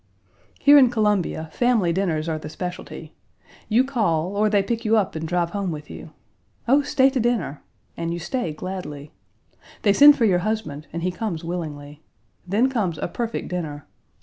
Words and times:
Here 0.59 0.79
in 0.79 0.89
Columbia, 0.89 1.51
family 1.53 1.93
dinners 1.93 2.27
are 2.27 2.39
the 2.39 2.49
specialty. 2.49 3.13
You 3.69 3.83
call, 3.83 4.35
or 4.35 4.49
they 4.49 4.63
pick 4.63 4.83
you 4.83 4.97
up 4.97 5.15
and 5.15 5.27
drive 5.27 5.51
home 5.51 5.69
with 5.69 5.91
you. 5.91 6.09
"Oh, 6.67 6.81
stay 6.81 7.11
to 7.11 7.19
dinner!" 7.19 7.61
and 7.95 8.11
you 8.11 8.17
stay 8.17 8.51
gladly. 8.51 9.11
They 9.83 9.93
send 9.93 10.17
for 10.17 10.25
your 10.25 10.39
husband, 10.39 10.87
and 10.91 11.03
he 11.03 11.11
comes 11.11 11.43
willingly. 11.43 12.01
Then 12.47 12.67
comes 12.67 12.97
a 12.97 13.07
perfect 13.07 13.49
dinner. 13.49 13.85